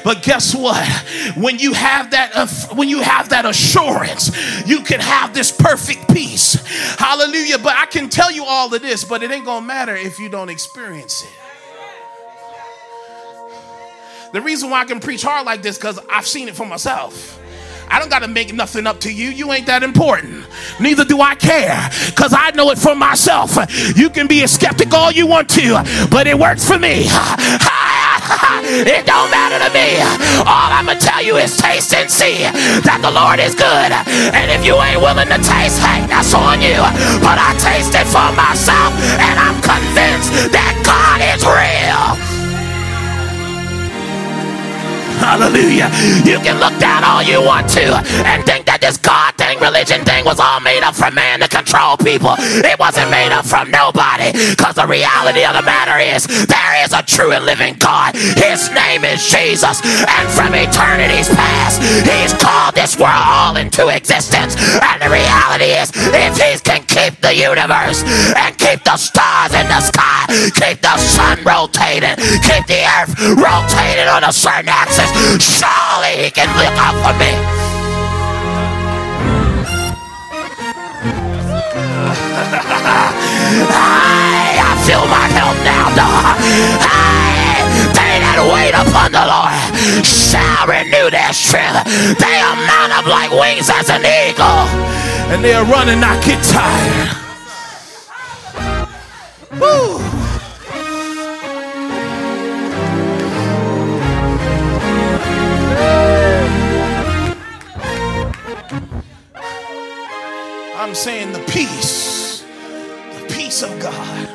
[0.05, 0.87] But guess what?
[1.35, 4.31] When you have that, when you have that assurance,
[4.65, 6.53] you can have this perfect peace.
[6.97, 7.57] Hallelujah.
[7.57, 10.29] But I can tell you all of this, but it ain't gonna matter if you
[10.29, 11.29] don't experience it.
[14.31, 17.42] The reason why I can preach hard like this because I've seen it for myself.
[17.89, 19.29] I don't got to make nothing up to you.
[19.29, 20.45] You ain't that important.
[20.79, 23.57] Neither do I care because I know it for myself.
[23.95, 27.05] You can be a skeptic all you want to, but it works for me.
[28.63, 29.99] it don't matter to me.
[30.47, 32.43] All I'm to tell you is taste and see
[32.87, 33.91] that the Lord is good.
[34.33, 36.79] And if you ain't willing to taste, hey, that's on you.
[37.21, 42.32] But I taste it for myself and I'm convinced that God is real.
[45.23, 45.87] Hallelujah.
[46.27, 47.95] You can look down all you want to
[48.27, 51.47] and think that this God thing, religion thing was all made up for man to
[51.47, 52.35] control people.
[52.39, 54.35] It wasn't made up from nobody.
[54.35, 58.19] Because the reality of the matter is there is a true and living God.
[58.35, 59.79] His name is Jesus.
[60.03, 64.59] And from eternity's past, he's called this world all into existence.
[64.59, 68.03] And the reality is if he can keep the universe
[68.35, 70.27] and keep the stars in the sky,
[70.59, 76.49] keep the sun rotating, keep the earth rotating on a certain axis, surely he can
[76.57, 77.31] look out for me.
[83.71, 86.37] I, feel my help now, dog.
[86.83, 87.63] I,
[87.95, 91.87] they that wait upon the Lord shall renew their strength.
[92.19, 94.67] They are mount up like wings as an eagle,
[95.31, 97.23] and they are running, not get tired.
[99.59, 100.22] Woo.
[110.83, 114.27] I'm saying the peace, the peace of God.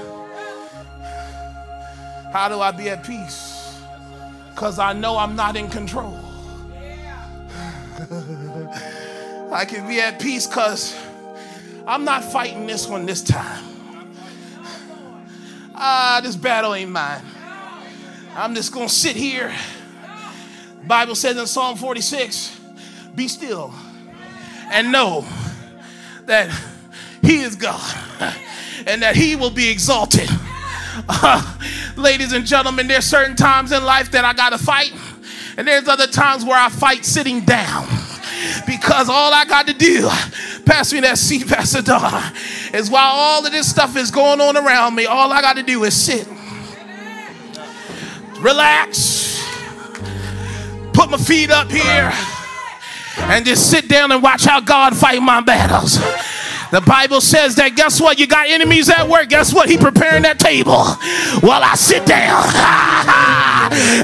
[2.33, 3.79] How do I be at peace?
[4.49, 6.19] Because I know I'm not in control.
[9.53, 10.97] I can be at peace because
[11.87, 13.65] I'm not fighting this one this time.
[15.75, 17.21] Ah, this battle ain't mine.
[18.35, 19.55] I'm just gonna sit here.
[20.87, 22.59] Bible says in Psalm 46,
[23.15, 23.75] be still
[24.71, 25.27] and know
[26.29, 26.51] that
[27.23, 27.97] He is God
[28.87, 30.29] and that He will be exalted.
[31.09, 31.59] Uh,
[31.97, 34.93] ladies and gentlemen, there's certain times in life that I got to fight,
[35.57, 37.87] and there's other times where I fight sitting down
[38.67, 40.09] because all I got to do,
[40.65, 42.33] pass me that seat, Pastor Don,
[42.73, 45.63] is while all of this stuff is going on around me, all I got to
[45.63, 46.29] do is sit,
[48.41, 49.43] relax,
[50.93, 52.13] put my feet up here
[53.23, 55.99] and just sit down and watch how God fight my battles.
[56.71, 58.19] The Bible says that guess what?
[58.19, 59.31] You got enemies at work.
[59.31, 59.71] Guess what?
[59.71, 60.85] He preparing that table
[61.41, 62.45] while I sit down.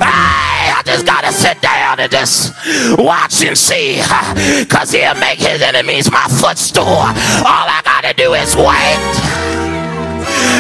[0.01, 2.55] I just gotta sit down and just
[2.97, 4.01] watch and see.
[4.69, 6.85] Cause he'll make his enemies my footstool.
[6.85, 8.65] All I gotta do is wait.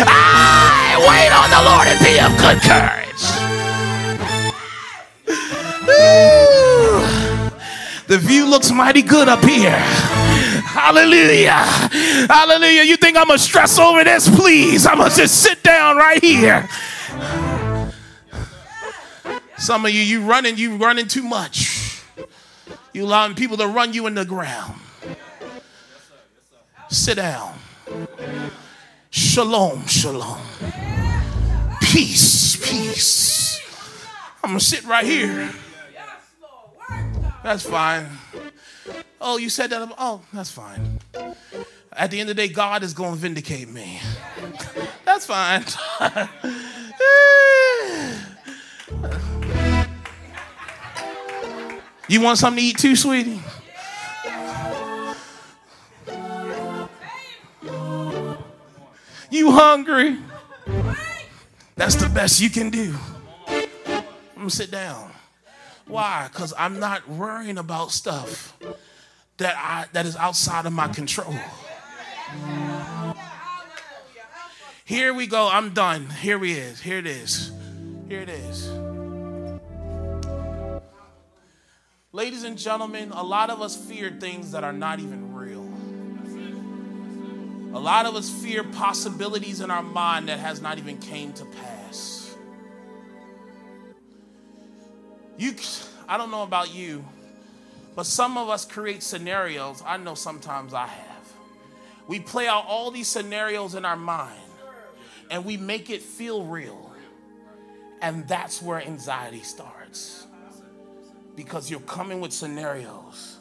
[0.04, 3.43] I wait on the Lord and be of good courage.
[8.14, 9.72] The view looks mighty good up here.
[9.72, 11.50] Hallelujah.
[12.30, 12.84] Hallelujah.
[12.84, 14.28] You think I'm going to stress over this?
[14.28, 14.86] Please.
[14.86, 16.68] I'm going to just sit down right here.
[19.58, 22.04] Some of you, you running, you running too much.
[22.92, 24.80] You allowing people to run you in the ground.
[26.90, 27.58] Sit down.
[29.10, 30.38] Shalom, shalom.
[31.80, 33.60] Peace, peace.
[34.44, 35.50] I'm going to sit right here.
[37.44, 38.08] That's fine.
[39.20, 39.92] Oh, you said that?
[39.98, 40.98] Oh, that's fine.
[41.92, 44.00] At the end of the day, God is going to vindicate me.
[45.04, 45.62] That's fine.
[52.08, 53.40] you want something to eat too, sweetie?
[59.30, 60.18] You hungry?
[61.76, 62.94] That's the best you can do.
[63.46, 64.04] I'm
[64.36, 65.13] gonna sit down.
[65.86, 66.28] Why?
[66.32, 68.56] Because I'm not worrying about stuff
[69.36, 71.34] that I that is outside of my control.
[74.84, 75.48] Here we go.
[75.50, 76.10] I'm done.
[76.10, 76.80] Here we is.
[76.80, 77.52] Here it is.
[78.08, 78.70] Here it is.
[82.12, 85.68] Ladies and gentlemen, a lot of us fear things that are not even real.
[87.76, 91.44] A lot of us fear possibilities in our mind that has not even came to
[91.44, 92.23] pass.
[95.36, 95.54] You,
[96.08, 97.04] I don't know about you,
[97.96, 99.82] but some of us create scenarios.
[99.84, 101.32] I know sometimes I have.
[102.06, 104.40] We play out all these scenarios in our mind
[105.30, 106.92] and we make it feel real.
[108.02, 110.26] And that's where anxiety starts.
[111.36, 113.38] Because you're coming with scenarios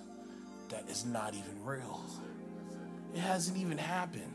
[0.69, 2.01] that is not even real.
[3.13, 4.33] It hasn't even happened.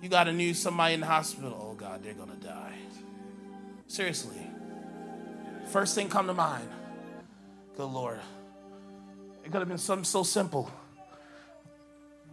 [0.00, 1.70] You got to news somebody in the hospital.
[1.70, 2.74] Oh God, they're gonna die.
[3.86, 4.51] Seriously.
[5.68, 6.68] First thing come to mind.
[7.76, 8.20] Good Lord.
[9.44, 10.70] It could have been something so simple.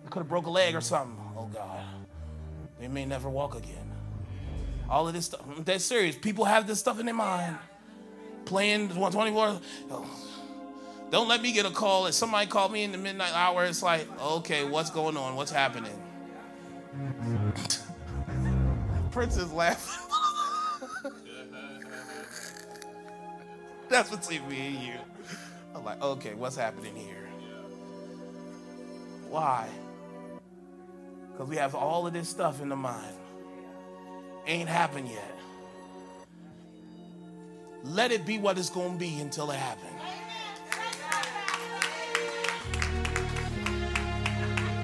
[0.05, 1.17] It could have broke a leg or something.
[1.37, 1.79] Oh God.
[2.79, 3.91] They may never walk again.
[4.89, 5.41] All of this stuff.
[5.65, 6.15] That's serious.
[6.15, 7.57] People have this stuff in their mind.
[8.45, 9.59] Playing 124.
[11.11, 12.07] Don't let me get a call.
[12.07, 15.35] If somebody called me in the midnight hour, it's like, okay, what's going on?
[15.35, 15.91] What's happening?
[19.11, 20.08] Prince is laughing.
[23.91, 24.93] That's between me and you.
[25.75, 27.27] I'm like, okay, what's happening here?
[29.29, 29.67] Why?
[31.31, 33.15] Because we have all of this stuff in the mind.
[34.45, 35.39] Ain't happened yet.
[37.83, 39.91] Let it be what it's going to be until it happens.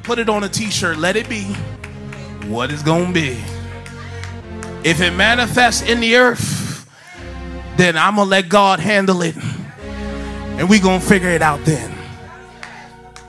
[0.03, 0.97] Put it on a t shirt.
[0.97, 1.43] Let it be
[2.47, 3.43] what it's to be.
[4.83, 6.54] If it manifests in the earth,
[7.77, 9.35] then I'm going to let God handle it.
[10.57, 11.93] And we going to figure it out then.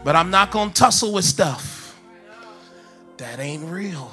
[0.04, 1.76] But I'm not going to tussle with stuff
[3.16, 4.10] that ain't real.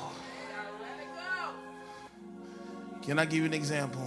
[3.03, 4.01] Can I give you an example?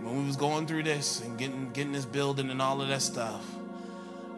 [0.00, 3.02] When we was going through this and getting getting this building and all of that
[3.02, 3.44] stuff,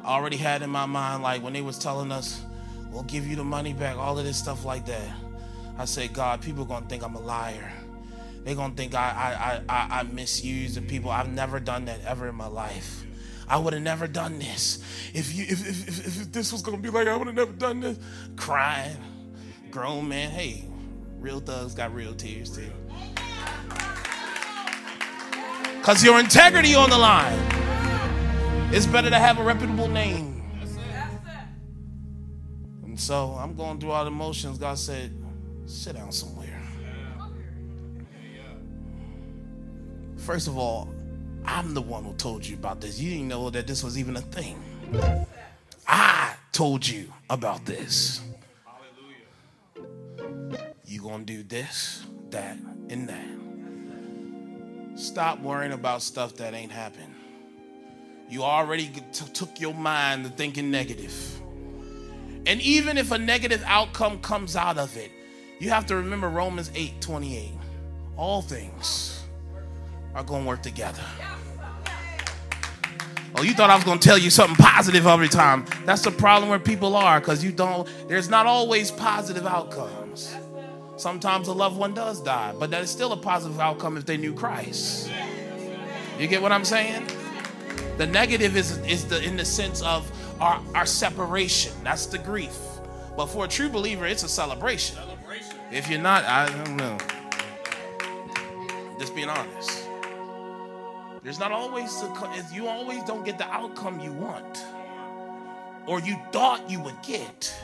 [0.03, 2.43] I already had in my mind like when they was telling us,
[2.91, 5.09] "We'll give you the money back," all of this stuff like that.
[5.79, 7.73] I said, God, people gonna think I'm a liar.
[8.45, 11.11] They're gonna think I I I I misuse the people.
[11.11, 13.05] I've never done that ever in my life.
[13.49, 14.83] I would have never done this.
[15.13, 17.53] If you if, if, if, if this was gonna be like I would have never
[17.53, 17.99] done this.
[18.37, 18.97] Crying.
[19.71, 20.65] Grown man, hey,
[21.19, 22.71] real thugs got real tears too.
[25.83, 27.39] Cause your integrity on the line.
[28.73, 30.43] It's better to have a reputable name.
[32.83, 34.59] And so I'm going through all the emotions.
[34.59, 35.13] God said,
[35.67, 36.44] sit down somewhere.
[40.25, 40.89] First of all,
[41.45, 42.99] I'm the one who told you about this.
[42.99, 44.59] You didn't know that this was even a thing.
[45.87, 48.23] I told you about this.
[50.87, 52.57] You gonna do this, that,
[52.89, 54.99] and that.
[54.99, 57.15] Stop worrying about stuff that ain't happened.
[58.31, 61.39] You already t- took your mind to thinking negative.
[62.47, 65.11] And even if a negative outcome comes out of it,
[65.61, 67.51] you have to remember Romans 8 28.
[68.17, 69.24] All things
[70.15, 71.03] are going to work together.
[73.37, 75.65] Oh, you thought I was going to tell you something positive every time.
[75.85, 80.35] That's the problem where people are because you don't, there's not always positive outcomes.
[80.97, 84.17] Sometimes a loved one does die, but that is still a positive outcome if they
[84.17, 85.11] knew Christ.
[86.17, 87.09] You get what I'm saying?
[87.99, 90.09] The negative is, is the, in the sense of
[90.41, 91.73] our, our separation.
[91.83, 92.57] That's the grief.
[93.17, 94.99] But for a true believer, it's a celebration.
[95.73, 96.99] If you're not, I don't know.
[99.01, 99.84] Just being honest.
[101.25, 104.63] There's not always, a, you always don't get the outcome you want
[105.87, 107.55] or you thought you would get.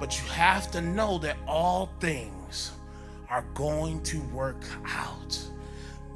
[0.00, 2.72] But you have to know that all things
[3.28, 5.38] are going to work out.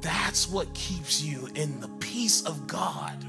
[0.01, 3.25] That's what keeps you in the peace of God.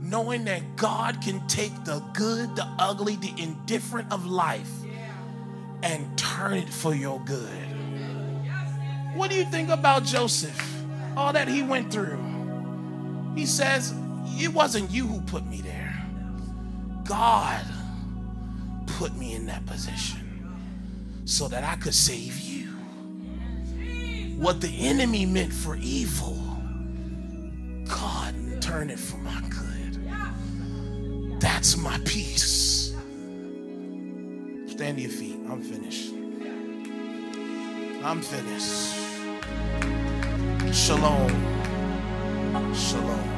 [0.00, 4.72] Knowing that God can take the good, the ugly, the indifferent of life
[5.82, 7.50] and turn it for your good.
[9.14, 10.79] What do you think about Joseph?
[11.16, 12.18] All that he went through.
[13.34, 13.94] He says,
[14.38, 16.02] It wasn't you who put me there,
[17.04, 17.64] God
[18.86, 20.20] put me in that position
[21.24, 22.66] so that I could save you.
[24.36, 26.38] What the enemy meant for evil,
[27.88, 31.40] God turned it for my good.
[31.40, 32.94] That's my peace.
[34.66, 35.38] Stand to your feet.
[35.48, 36.12] I'm finished.
[38.02, 39.79] I'm finished.
[40.72, 41.28] Shalom.
[42.72, 43.30] Shalom.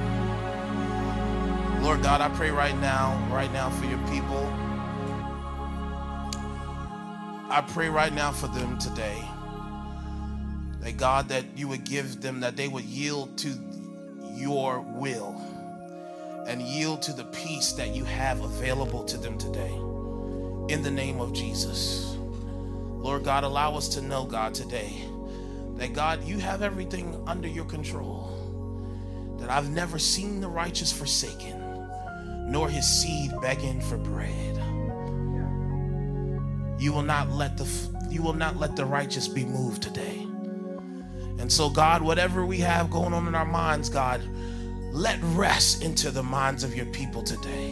[1.82, 4.46] Lord God, I pray right now, right now for your people.
[7.50, 9.18] I pray right now for them today.
[10.80, 13.54] That God, that you would give them, that they would yield to
[14.34, 15.34] your will
[16.46, 19.72] and yield to the peace that you have available to them today.
[20.68, 22.14] In the name of Jesus.
[22.18, 25.08] Lord God, allow us to know, God, today
[25.76, 28.28] that God, you have everything under your control.
[29.38, 31.58] That I've never seen the righteous forsaken,
[32.50, 34.56] nor his seed begging for bread.
[36.80, 37.68] You will not let the
[38.10, 40.26] you will not let the righteous be moved today.
[41.38, 44.20] And so, God, whatever we have going on in our minds, God,
[44.92, 47.70] let rest into the minds of your people today.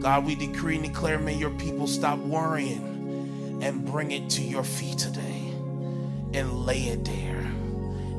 [0.00, 4.64] God, we decree and declare, may your people stop worrying and bring it to your
[4.64, 5.35] feet today
[6.34, 7.40] and lay it there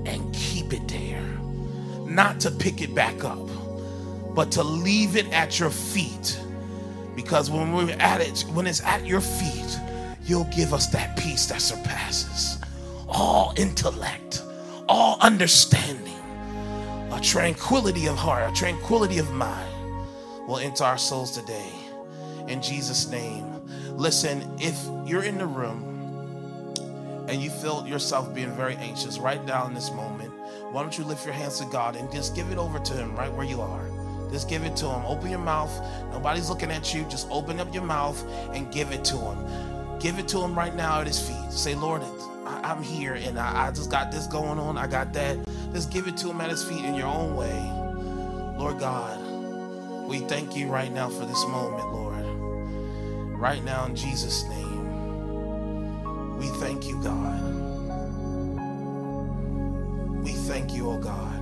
[0.06, 1.22] and keep it there.
[2.06, 3.48] Not to pick it back up,
[4.36, 6.40] but to leave it at your feet.
[7.16, 9.80] Because when we're at it, when it's at your feet,
[10.24, 12.60] you'll give us that peace that surpasses
[13.08, 14.44] all intellect,
[14.88, 16.14] all understanding,
[17.12, 19.74] a tranquility of heart, a tranquility of mind
[20.48, 21.72] will enter our souls today.
[22.48, 23.46] In Jesus' name.
[23.98, 25.97] Listen, if you're in the room
[27.28, 30.32] and you feel yourself being very anxious right now in this moment,
[30.72, 33.16] why don't you lift your hands to God and just give it over to Him
[33.16, 33.90] right where you are?
[34.32, 35.06] Just give it to Him.
[35.06, 35.72] Open your mouth.
[36.12, 37.04] Nobody's looking at you.
[37.10, 38.22] Just open up your mouth
[38.54, 40.00] and give it to Him.
[40.00, 41.52] Give it to Him right now at His feet.
[41.52, 42.02] Say, Lord,
[42.46, 44.78] I, am here and I, I just got this going on.
[44.78, 45.38] I got that.
[45.74, 47.74] Just give it to Him at His feet in your own way.
[48.58, 49.20] Lord God,
[50.08, 52.08] we thank you right now for this moment, Lord.
[53.38, 54.67] Right now, in Jesus' name,
[56.38, 57.44] we thank you, God.
[60.24, 61.36] We thank you, oh God.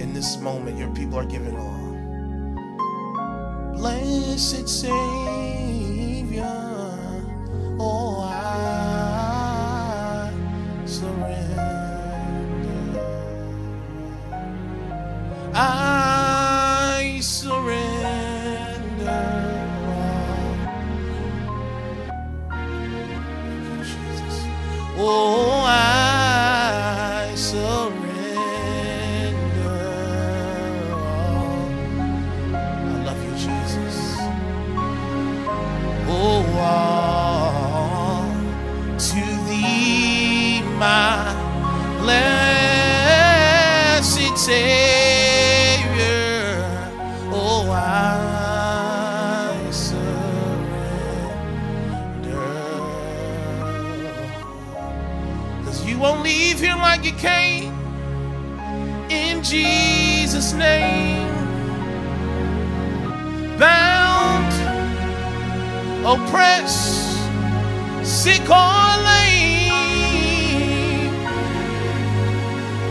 [0.00, 2.14] In this moment, your people are giving on.
[3.76, 5.43] Blessed Savior,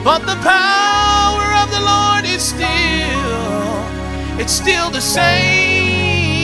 [0.04, 6.43] But the power of the Lord is still, it's still the same.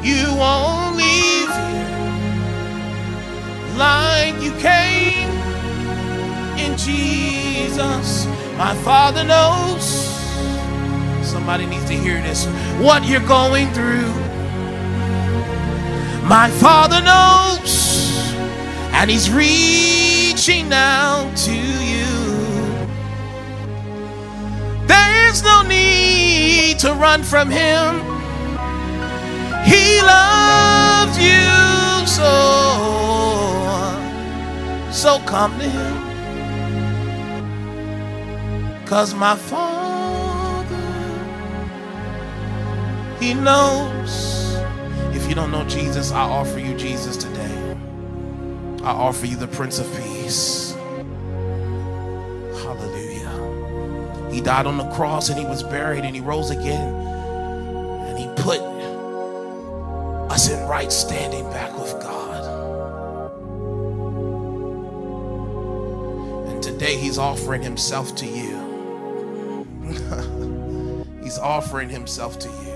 [0.00, 2.14] You won't leave here
[3.76, 5.28] like you came
[6.56, 8.26] in Jesus.
[8.56, 9.84] My Father knows.
[11.26, 12.46] Somebody needs to hear this.
[12.78, 14.12] What you're going through.
[16.28, 18.22] My Father knows.
[18.92, 19.28] And He's
[20.46, 22.04] reaching out to you.
[24.86, 28.00] There's no need to run from Him.
[29.64, 32.28] He loves you so.
[34.92, 36.04] So come to Him.
[38.84, 40.76] Cause my Father,
[43.18, 44.56] He knows.
[45.16, 47.43] If you don't know Jesus, I offer you Jesus today.
[48.84, 50.74] I offer you the Prince of Peace.
[52.62, 54.30] Hallelujah.
[54.30, 56.94] He died on the cross and He was buried and He rose again.
[56.94, 58.60] And He put
[60.30, 62.44] us in right standing back with God.
[66.48, 68.64] And today He's offering Himself to you.
[71.24, 72.74] He's offering himself to you.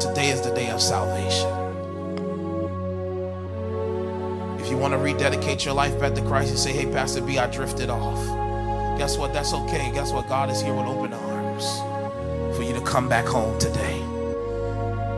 [0.00, 1.69] Today is the day of salvation.
[4.80, 7.90] Want to rededicate your life back to Christ, you say, Hey, Pastor B, I drifted
[7.90, 8.18] off.
[8.98, 9.32] Guess what?
[9.34, 9.90] That's okay.
[9.92, 10.26] Guess what?
[10.26, 13.98] God is here with open arms for you to come back home today.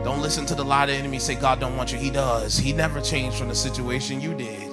[0.03, 1.97] Don't listen to the lie of the enemy say God don't want you.
[1.97, 2.57] He does.
[2.57, 4.69] He never changed from the situation you did.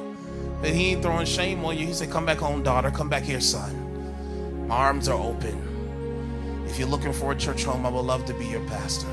[0.60, 1.86] But he ain't throwing shame on you.
[1.86, 2.90] He said, Come back home, daughter.
[2.90, 4.66] Come back here, son.
[4.66, 6.64] My arms are open.
[6.66, 9.08] If you're looking for a church home, I would love to be your pastor.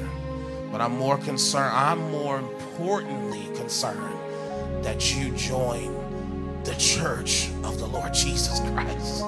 [0.71, 4.16] But I'm more concerned, I'm more importantly concerned
[4.88, 5.93] that you join
[6.63, 9.21] the church of the Lord Jesus Christ.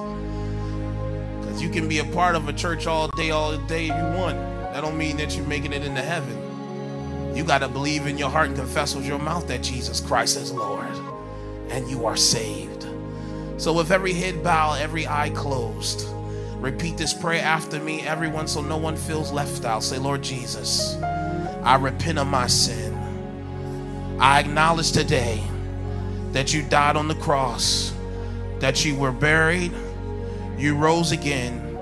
[1.38, 4.18] Because you can be a part of a church all day, all day if you
[4.18, 4.38] want.
[4.72, 7.36] That don't mean that you're making it into heaven.
[7.36, 10.38] You got to believe in your heart and confess with your mouth that Jesus Christ
[10.38, 10.96] is Lord
[11.68, 12.86] and you are saved.
[13.58, 16.08] So, with every head bowed, every eye closed,
[16.54, 19.82] repeat this prayer after me, everyone, so no one feels left out.
[19.84, 22.96] Say, Lord Jesus, I repent of my sin.
[24.18, 25.42] I acknowledge today
[26.32, 27.92] that you died on the cross,
[28.58, 29.72] that you were buried,
[30.56, 31.78] you rose again,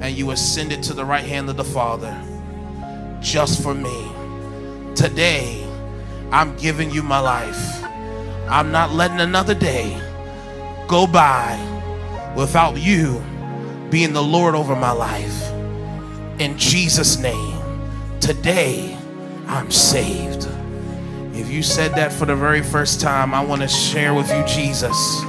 [0.00, 2.18] and you ascended to the right hand of the Father
[3.20, 4.10] just for me.
[4.94, 5.66] Today,
[6.32, 7.84] I'm giving you my life.
[8.48, 10.00] I'm not letting another day
[10.88, 11.58] go by
[12.36, 13.22] without you
[13.90, 15.50] being the Lord over my life.
[16.40, 17.58] In Jesus' name,
[18.20, 18.96] today
[19.46, 20.48] I'm saved.
[21.40, 24.44] If you said that for the very first time, I want to share with you
[24.46, 25.22] Jesus.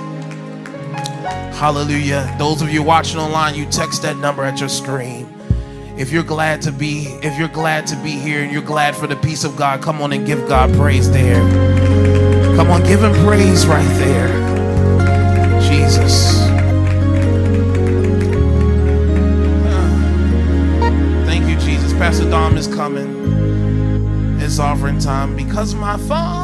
[1.57, 2.35] Hallelujah.
[2.37, 5.33] Those of you watching online, you text that number at your screen.
[5.97, 9.07] If you're glad to be, if you're glad to be here and you're glad for
[9.07, 11.39] the peace of God, come on and give God praise there.
[12.57, 14.27] Come on, give him praise right there.
[15.61, 16.39] Jesus.
[21.25, 21.93] Thank you, Jesus.
[21.93, 23.20] Pastor Dom is coming.
[24.59, 26.40] Offering time because my father